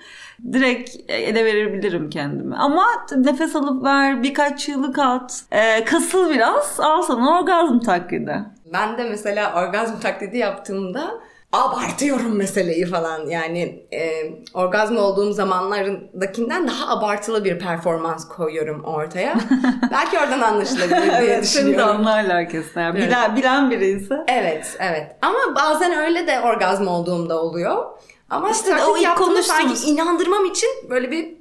[0.54, 2.56] Direkt ele verebilirim kendimi.
[2.56, 2.86] Ama
[3.18, 8.44] nefes alıp ver, birkaç çığlık at, e, kasıl biraz, al sana orgazm taklidi.
[8.74, 11.12] Ben de mesela orgazm taklidi yaptığımda
[11.52, 13.26] abartıyorum meseleyi falan.
[13.26, 19.36] Yani e, orgazm olduğum zamanlardakinden daha abartılı bir performans koyuyorum ortaya.
[19.92, 21.96] Belki oradan anlaşılabilir diye evet, seni de düşünüyorum.
[21.96, 22.80] anlarlar kesin.
[22.80, 23.08] Yani Evet.
[23.08, 24.16] bilen, bilen biri ise.
[24.28, 25.16] Evet, evet.
[25.22, 27.86] Ama bazen öyle de orgazm olduğumda oluyor.
[28.30, 31.36] Ama İşte o ilk yaptığımda sanki konuştuğumuz- inandırmam için böyle bir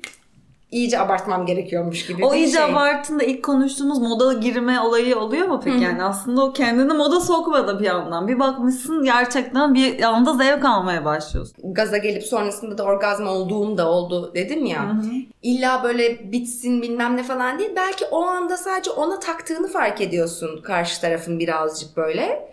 [0.71, 2.65] iyice abartmam gerekiyormuş gibi O iyice şey.
[2.65, 5.85] abartında ilk konuştuğumuz moda girme olayı oluyor mu peki?
[5.85, 8.29] Yani aslında o kendini moda sokmadı bir yandan.
[8.29, 11.75] Bir bakmışsın gerçekten bir anda zevk almaya başlıyorsun.
[11.75, 14.97] gaza gelip sonrasında da orgazm olduğum da oldu dedim ya.
[15.43, 17.73] İlla böyle bitsin bilmem ne falan değil.
[17.77, 22.53] Belki o anda sadece ona taktığını fark ediyorsun karşı tarafın birazcık böyle.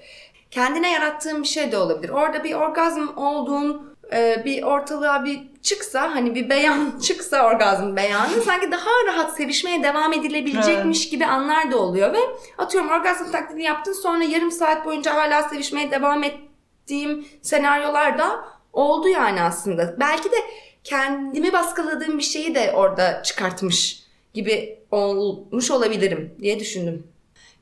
[0.52, 2.10] Kendine yarattığın bir şey de olabilir.
[2.10, 8.42] Orada bir orgazm olduğun e, bir ortalığa bir çıksa hani bir beyan çıksa orgazm beyanı
[8.46, 12.20] sanki daha rahat sevişmeye devam edilebilecekmiş gibi anlar da oluyor ve
[12.58, 19.42] atıyorum orgazm taklidi yaptın sonra yarım saat boyunca hala sevişmeye devam ettiğim senaryolarda oldu yani
[19.42, 19.96] aslında.
[20.00, 20.36] Belki de
[20.84, 27.08] kendimi baskıladığım bir şeyi de orada çıkartmış gibi olmuş olabilirim diye düşündüm.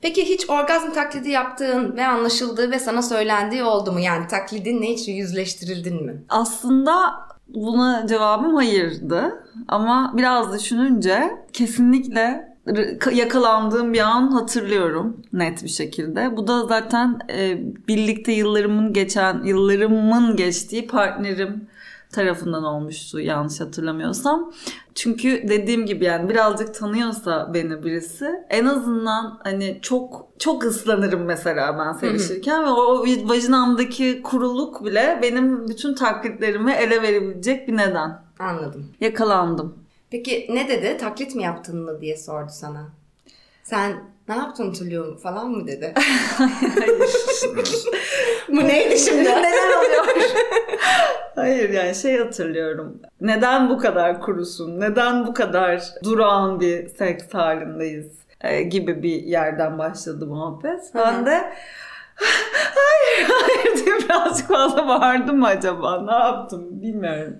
[0.02, 4.00] Peki hiç orgazm taklidi yaptığın ve anlaşıldığı ve sana söylendiği oldu mu?
[4.00, 6.24] Yani taklidinle hiç yüzleştirildin mi?
[6.30, 6.94] Aslında
[7.48, 9.46] buna cevabım hayırdı.
[9.68, 12.52] Ama biraz düşününce kesinlikle
[13.14, 16.38] yakalandığım bir an hatırlıyorum net bir şekilde.
[16.38, 21.68] Bu da zaten e, birlikte yıllarımın geçen yıllarımın geçtiği partnerim
[22.12, 24.54] tarafından olmuştu yanlış hatırlamıyorsam.
[24.96, 31.78] Çünkü dediğim gibi yani birazcık tanıyorsa beni birisi en azından hani çok çok ıslanırım mesela
[31.80, 38.22] ben sevişirken ve o vajinamdaki kuruluk bile benim bütün taklitlerimi ele verebilecek bir neden.
[38.40, 38.88] Anladım.
[39.02, 39.76] Yakalandım.
[40.12, 40.98] Peki ne dedi?
[40.98, 42.90] Taklit mi yaptın mı diye sordu sana.
[43.64, 45.94] Sen ne yaptın Tulum falan mı dedi?
[48.50, 49.24] Bu neydi şimdi?
[49.24, 50.06] Neler oluyor?
[51.36, 53.02] Hayır yani şey hatırlıyorum.
[53.22, 54.80] Neden bu kadar kurusun?
[54.80, 58.22] Neden bu kadar durağan bir seks halindeyiz?
[58.44, 60.82] e, gibi bir yerden başladı muhabbet.
[60.96, 61.54] Ben de
[62.76, 66.02] hayır hayır diye birazcık fazla bağırdım acaba?
[66.02, 67.38] Ne yaptım bilmiyorum.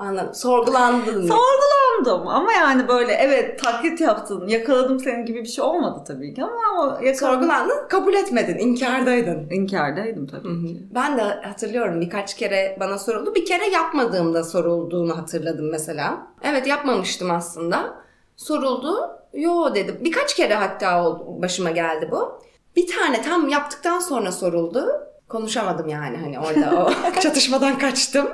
[0.00, 0.34] Anladım.
[0.34, 1.28] Sorgulandın mı?
[1.28, 6.42] Sorgulandım ama yani böyle evet taklit yaptın yakaladım senin gibi bir şey olmadı tabii ki
[6.44, 7.14] ama o yakaladım.
[7.14, 9.50] Sorgulandın, kabul etmedin, inkardaydın.
[9.50, 10.82] İnkardaydım tabii ki.
[10.94, 13.34] Ben de hatırlıyorum birkaç kere bana soruldu.
[13.34, 16.26] Bir kere yapmadığımda sorulduğunu hatırladım mesela.
[16.42, 17.94] Evet yapmamıştım aslında.
[18.36, 19.10] Soruldu.
[19.34, 19.98] Yo dedim.
[20.00, 22.40] Birkaç kere hatta oldu- başıma geldi bu.
[22.76, 24.86] Bir tane tam yaptıktan sonra soruldu.
[25.28, 28.28] Konuşamadım yani hani orada o çatışmadan kaçtım.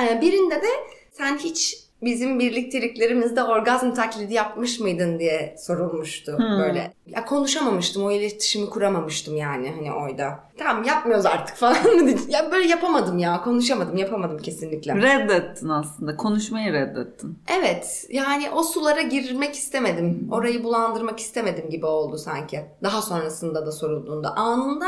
[0.00, 0.68] Ee, birinde de
[1.12, 6.92] sen hiç bizim birlikteliklerimizde orgazm taklidi yapmış mıydın diye sorulmuştu böyle.
[7.06, 10.40] Ya konuşamamıştım, o iletişimi kuramamıştım yani hani orada.
[10.58, 12.10] Tamam yapmıyoruz artık falan mı.
[12.28, 14.94] Ya böyle yapamadım ya, konuşamadım, yapamadım kesinlikle.
[14.94, 16.16] Reddettin aslında.
[16.16, 17.38] Konuşmayı reddettin.
[17.58, 20.28] Evet, yani o sulara girmek istemedim.
[20.32, 22.64] Orayı bulandırmak istemedim gibi oldu sanki.
[22.82, 24.36] Daha sonrasında da sorulduğunda.
[24.36, 24.86] Anında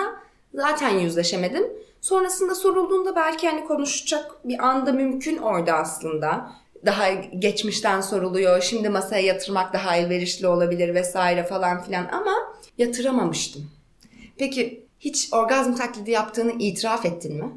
[0.54, 1.64] zaten yüzleşemedim.
[2.04, 6.52] Sonrasında sorulduğunda belki hani konuşacak bir anda mümkün orada aslında.
[6.86, 8.62] Daha geçmişten soruluyor.
[8.62, 12.32] Şimdi masaya yatırmak daha elverişli olabilir vesaire falan filan ama
[12.78, 13.70] yatıramamıştım.
[14.38, 17.50] Peki hiç orgazm taklidi yaptığını itiraf ettin mi?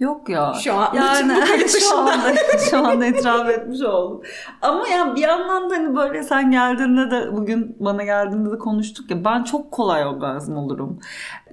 [0.00, 0.54] Yok ya.
[0.64, 2.34] Şu an yani şu anda
[2.70, 4.22] şu anda itiraf etmiş oldum.
[4.62, 9.10] Ama ya bir yandan da hani böyle sen geldiğinde de bugün bana geldiğinde de konuştuk
[9.10, 11.00] ya ben çok kolay orgazm olurum.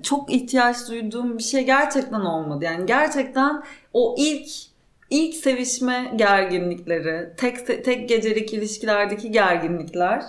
[0.03, 2.65] Çok ihtiyaç duyduğum bir şey gerçekten olmadı.
[2.65, 4.47] Yani gerçekten o ilk
[5.09, 10.23] ilk sevişme gerginlikleri, tek tek gecelik ilişkilerdeki gerginlikler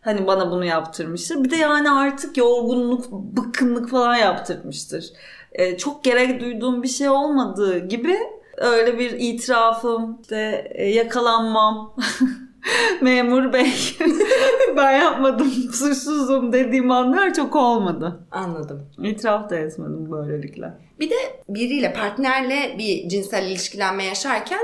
[0.00, 1.44] hani bana bunu yaptırmıştır.
[1.44, 5.04] Bir de yani artık yorgunluk, bıkkınlık falan yaptırmıştır.
[5.52, 8.18] Ee, çok gerek duyduğum bir şey olmadığı gibi
[8.56, 11.96] öyle bir itirafım, işte e, yakalanmam,
[13.00, 13.72] memur bey
[14.76, 18.20] ben yapmadım, suçsuzum dediğim anlar çok olmadı.
[18.30, 18.86] Anladım.
[19.04, 20.72] İtiraf da etmedim böylelikle.
[21.00, 21.16] Bir de
[21.48, 24.60] biriyle, partnerle bir cinsel ilişkilenme yaşarken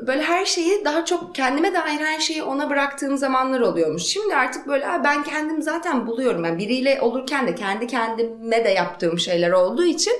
[0.00, 4.02] böyle her şeyi daha çok kendime dair her şeyi ona bıraktığım zamanlar oluyormuş.
[4.02, 6.44] Şimdi artık böyle "Aa, ben kendim zaten buluyorum.
[6.44, 10.14] Yani biriyle olurken de kendi kendime de yaptığım şeyler olduğu için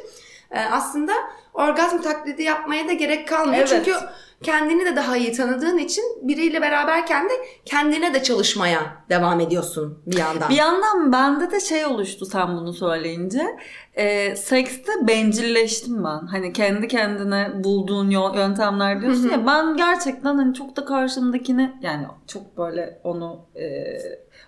[0.50, 1.12] e, aslında
[1.54, 3.68] orgazm taklidi yapmaya da gerek kalmıyor.
[3.68, 3.68] Evet.
[3.68, 3.94] Çünkü
[4.42, 7.33] kendini de daha iyi tanıdığın için biriyle beraberken de
[7.64, 10.50] kendine de çalışmaya devam ediyorsun bir yandan.
[10.50, 13.57] Bir yandan bende de şey oluştu sen bunu söyleyince.
[13.94, 16.26] E, sekste bencilleştim ben.
[16.26, 19.46] Hani kendi kendine bulduğun yöntemler diyorsun ya.
[19.46, 23.64] Ben gerçekten hani çok da karşımdakini yani çok böyle onu e,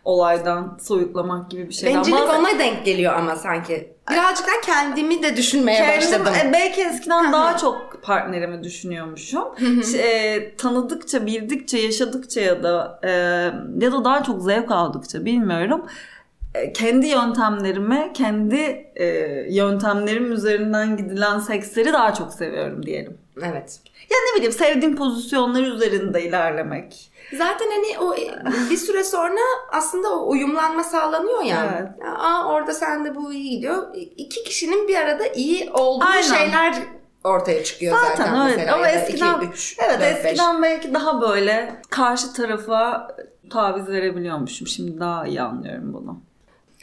[0.04, 3.94] olaydan soyuklamak gibi bir şeyden Bencillik bahset- ona denk geliyor ama sanki.
[4.10, 6.32] Birazcık da kendimi de düşünmeye Kendim, başladım.
[6.48, 9.44] e, belki eskiden daha çok partnerimi düşünüyormuşum.
[9.92, 13.10] Ş- e, tanıdıkça, bildikçe, yaşadıkça ya da e,
[13.84, 15.86] ya da daha çok zevk aldıkça bilmiyorum.
[16.54, 19.06] E, kendi yöntemlerime, kendi e,
[19.50, 23.18] yöntemlerim üzerinden gidilen seksleri daha çok seviyorum diyelim.
[23.42, 23.80] Evet.
[24.10, 27.10] Ya ne bileyim sevdiğim pozisyonlar üzerinde ilerlemek.
[27.32, 28.16] Zaten hani o
[28.70, 29.40] bir süre sonra
[29.72, 31.78] aslında o uyumlanma sağlanıyor ya.
[31.80, 32.08] Evet.
[32.18, 33.94] Aa, orada sende bu iyi gidiyor.
[33.94, 36.22] İki kişinin bir arada iyi olduğu Aynen.
[36.22, 36.74] şeyler
[37.24, 38.56] ortaya çıkıyor zaten, Zaten öyle.
[38.56, 38.74] mesela.
[38.76, 40.24] Ama eskiden, iki, üç, evet dört, beş.
[40.32, 43.08] eskiden belki daha böyle karşı tarafa
[43.50, 44.66] taviz verebiliyormuşum.
[44.66, 46.20] Şimdi daha iyi anlıyorum bunu.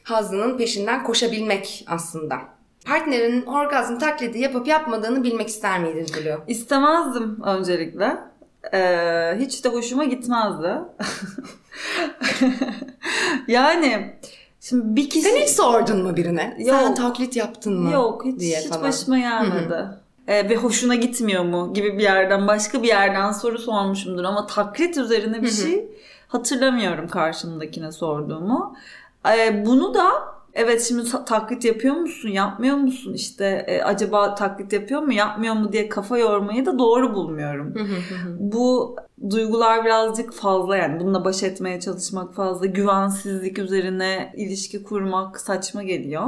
[0.03, 2.35] Hazının peşinden koşabilmek aslında.
[2.85, 6.37] Partnerinin orgazm taklidi yapıp yapmadığını bilmek ister miydin Gülü?
[6.47, 8.17] İstemezdim öncelikle.
[8.73, 10.73] Ee, hiç de hoşuma gitmezdi.
[13.47, 14.15] yani
[14.59, 15.29] şimdi bir kişi...
[15.29, 16.57] Sen hiç sordun mu birine?
[16.65, 16.97] Sen Yok.
[16.97, 17.91] taklit yaptın mı?
[17.91, 18.83] Yok hiç, diye hiç falan.
[18.83, 19.87] başıma gelmedi.
[20.27, 24.97] Ee, ve hoşuna gitmiyor mu gibi bir yerden başka bir yerden soru sormuşumdur ama taklit
[24.97, 25.89] üzerine bir şey
[26.27, 28.75] hatırlamıyorum karşımdakine sorduğumu.
[29.29, 30.11] Ee, bunu da
[30.53, 33.13] Evet şimdi ta- taklit yapıyor musun, yapmıyor musun?
[33.13, 37.73] İşte e, acaba taklit yapıyor mu, yapmıyor mu diye kafa yormayı da doğru bulmuyorum.
[38.39, 38.95] Bu
[39.29, 42.65] duygular birazcık fazla yani bununla baş etmeye çalışmak fazla.
[42.65, 46.27] Güvensizlik üzerine ilişki kurmak saçma geliyor.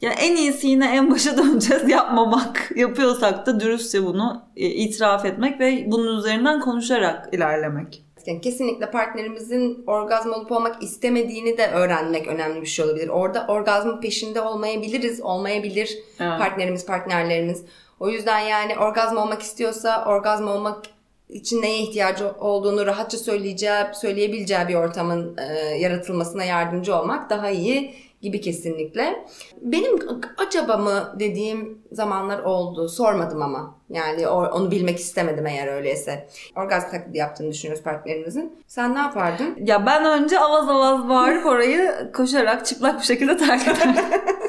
[0.00, 2.70] Ya en iyisi yine en başa döneceğiz yapmamak.
[2.76, 8.04] Yapıyorsak da dürüstçe bunu e, itiraf etmek ve bunun üzerinden konuşarak ilerlemek.
[8.26, 13.08] Yani kesinlikle partnerimizin orgazm olup olmak istemediğini de öğrenmek önemli bir şey olabilir.
[13.08, 16.38] Orada orgazmın peşinde olmayabiliriz, olmayabilir Evet.
[16.38, 17.64] partnerimiz, partnerlerimiz.
[18.00, 20.84] O yüzden yani orgazm olmak istiyorsa orgazm olmak
[21.28, 27.94] için neye ihtiyacı olduğunu rahatça söyleyeceği, söyleyebileceği bir ortamın e, yaratılmasına yardımcı olmak daha iyi
[28.24, 29.24] gibi kesinlikle.
[29.60, 29.98] Benim
[30.46, 32.88] acaba mı dediğim zamanlar oldu.
[32.88, 33.74] Sormadım ama.
[33.90, 36.28] Yani onu bilmek istemedim eğer öyleyse.
[36.56, 38.52] Orgazm taklidi yaptığını düşünüyoruz partnerimizin.
[38.66, 39.56] Sen ne yapardın?
[39.64, 43.94] Ya ben önce avaz avaz bağırıp orayı koşarak çıplak bir şekilde terk ederim.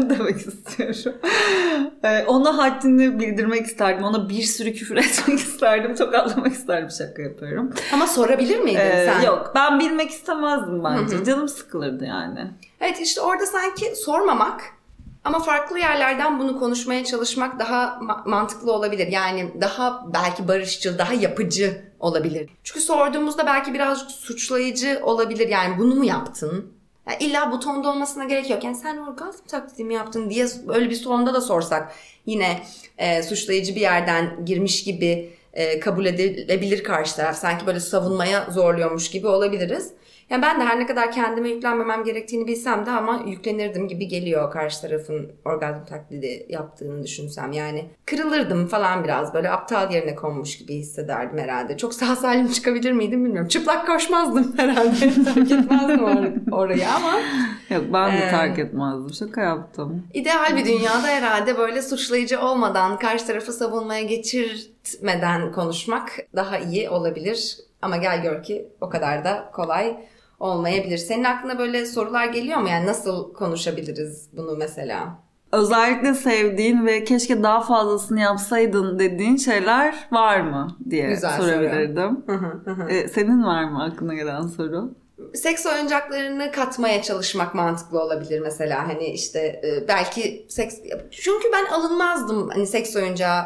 [0.10, 1.20] demek istiyorum.
[2.04, 4.04] Ee, ona haddini bildirmek isterdim.
[4.04, 5.94] Ona bir sürü küfür etmek isterdim.
[5.94, 6.90] Tokatlamak isterdim.
[6.98, 7.70] Şaka yapıyorum.
[7.92, 9.22] Ama sorabilir miydin Ee, sen?
[9.26, 11.24] Yok ben bilmek istemezdim bence.
[11.24, 12.50] Canım sıkılırdı yani.
[12.80, 14.60] Evet işte orada sanki sormamak
[15.24, 19.06] ama farklı yerlerden bunu konuşmaya çalışmak daha ma- mantıklı olabilir.
[19.06, 22.50] Yani daha belki barışçıl, daha yapıcı olabilir.
[22.64, 25.48] Çünkü sorduğumuzda belki birazcık suçlayıcı olabilir.
[25.48, 26.72] Yani bunu mu yaptın?
[27.10, 28.64] Yani illa bu tonda olmasına gerek yok.
[28.64, 31.92] Yani sen orgazm taklidi mi yaptın diye öyle bir tonda da sorsak
[32.26, 32.60] yine
[32.98, 37.36] e, suçlayıcı bir yerden girmiş gibi e, kabul edilebilir karşı taraf.
[37.36, 39.92] Sanki böyle savunmaya zorluyormuş gibi olabiliriz.
[40.30, 44.50] Yani ben de her ne kadar kendime yüklenmemem gerektiğini bilsem de ama yüklenirdim gibi geliyor
[44.52, 47.52] karşı tarafın orgazm taklidi yaptığını düşünsem.
[47.52, 51.76] Yani kırılırdım falan biraz böyle aptal yerine konmuş gibi hissederdim herhalde.
[51.76, 53.48] Çok sağ salim çıkabilir miydim bilmiyorum.
[53.48, 55.24] Çıplak koşmazdım herhalde.
[55.24, 57.12] Terk etmezdim or- orayı ama
[57.70, 59.14] Yok ben de Ee, terk etmezdim.
[59.14, 60.06] Şaka yaptım.
[60.14, 64.02] ideal bir dünyada herhalde böyle suçlayıcı olmadan karşı tarafı savunmaya
[64.90, 67.56] geçirtmeden konuşmak daha iyi olabilir.
[67.82, 69.96] Ama gel gör ki o kadar da kolay
[70.40, 70.98] olmayabilir.
[70.98, 72.68] Senin aklına böyle sorular geliyor mu?
[72.68, 75.18] Yani nasıl konuşabiliriz bunu mesela?
[75.52, 82.24] Özellikle sevdiğin ve keşke daha fazlasını yapsaydın dediğin şeyler var mı diye Güzel sorabilirdim.
[82.88, 84.94] Ee, senin var mı aklına gelen soru?
[85.34, 88.88] Seks oyuncaklarını katmaya çalışmak mantıklı olabilir mesela.
[88.88, 90.76] Hani işte e, belki seks...
[91.10, 93.44] Çünkü ben alınmazdım hani seks oyuncağı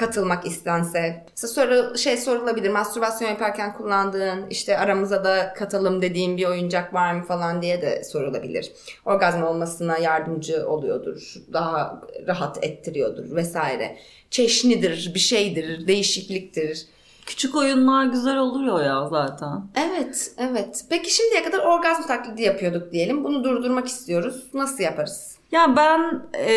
[0.00, 1.24] katılmak istense.
[1.30, 2.70] Mesela soru, şey sorulabilir.
[2.70, 8.04] Mastürbasyon yaparken kullandığın işte aramıza da katalım dediğin bir oyuncak var mı falan diye de
[8.04, 8.72] sorulabilir.
[9.04, 11.34] Orgazm olmasına yardımcı oluyordur.
[11.52, 13.96] Daha rahat ettiriyordur vesaire.
[14.30, 16.86] Çeşnidir, bir şeydir, değişikliktir.
[17.26, 19.62] Küçük oyunlar güzel oluyor ya zaten.
[19.76, 20.84] Evet, evet.
[20.90, 23.24] Peki şimdiye kadar orgazm taklidi yapıyorduk diyelim.
[23.24, 24.46] Bunu durdurmak istiyoruz.
[24.54, 25.36] Nasıl yaparız?
[25.52, 26.52] Ya ben e,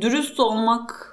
[0.00, 1.07] dürüst olmak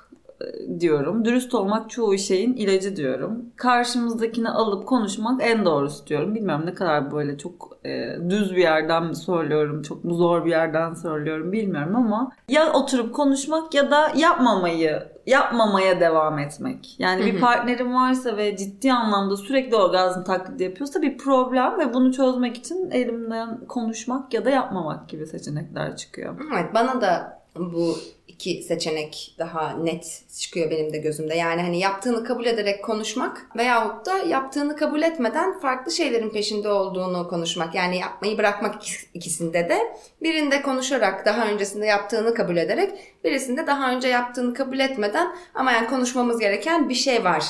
[0.79, 1.25] diyorum.
[1.25, 3.45] Dürüst olmak çoğu şeyin ilacı diyorum.
[3.55, 6.35] Karşımızdakini alıp konuşmak en doğrusu diyorum.
[6.35, 10.51] Bilmiyorum ne kadar böyle çok e, düz bir yerden mi söylüyorum, çok mu zor bir
[10.51, 16.95] yerden söylüyorum bilmiyorum ama ya oturup konuşmak ya da yapmamayı yapmamaya devam etmek.
[16.99, 22.13] Yani bir partnerim varsa ve ciddi anlamda sürekli orgazm taklidi yapıyorsa bir problem ve bunu
[22.13, 26.35] çözmek için elimden konuşmak ya da yapmamak gibi seçenekler çıkıyor.
[26.53, 27.97] Evet, bana da bu
[28.27, 31.35] iki seçenek daha net çıkıyor benim de gözümde.
[31.35, 37.27] Yani hani yaptığını kabul ederek konuşmak veyahut da yaptığını kabul etmeden farklı şeylerin peşinde olduğunu
[37.27, 37.75] konuşmak.
[37.75, 39.79] Yani yapmayı bırakmak ikis- ikisinde de.
[40.23, 42.91] Birinde konuşarak daha öncesinde yaptığını kabul ederek
[43.23, 47.45] birisinde daha önce yaptığını kabul etmeden ama yani konuşmamız gereken bir şey var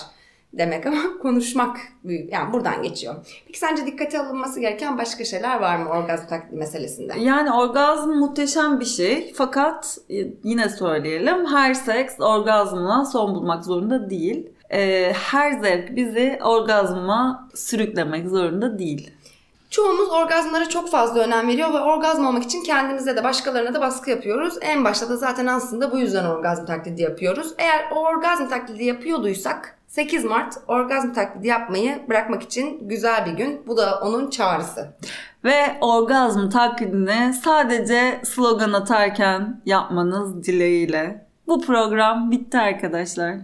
[0.58, 2.34] demek ama konuşmak büyük.
[2.34, 3.16] Yani buradan geçiyor.
[3.48, 7.14] Peki sence dikkate alınması gereken başka şeyler var mı orgazm taklidi meselesinde?
[7.20, 14.10] Yani orgazm muhteşem bir şey fakat e, yine söyleyelim her seks orgazmla son bulmak zorunda
[14.10, 14.50] değil.
[14.72, 19.12] Ee, her zevk bizi orgazma sürüklemek zorunda değil.
[19.70, 24.10] Çoğumuz orgazmlara çok fazla önem veriyor ve orgazm olmak için kendimize de başkalarına da baskı
[24.10, 24.54] yapıyoruz.
[24.62, 27.54] En başta da zaten aslında bu yüzden orgazm taklidi yapıyoruz.
[27.58, 33.68] Eğer orgazm taklidi yapıyorduysak 8 Mart orgazm taklidi yapmayı bırakmak için güzel bir gün.
[33.68, 34.98] Bu da onun çağrısı.
[35.44, 41.28] Ve orgazm taklidini sadece slogan atarken yapmanız dileğiyle.
[41.48, 43.36] Bu program bitti arkadaşlar.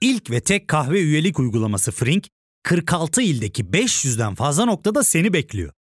[0.00, 2.26] İlk ve tek kahve üyelik uygulaması Frink,
[2.62, 5.72] 46 ildeki 500'den fazla noktada seni bekliyor.